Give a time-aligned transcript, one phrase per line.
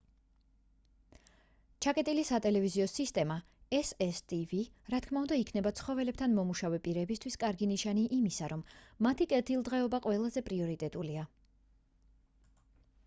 [1.85, 3.35] ჩაკეტილი სატელევიზიო სისტემა
[3.89, 4.61] cctv
[4.93, 8.63] რა თქმა უნდა იქნება ცხოველებთან მომუშავე პირებისთვის კარგი ნიშანი იმისა რომ
[9.09, 11.27] მათი კეთილდღეობა ყველაზე პრიორიტეტულია.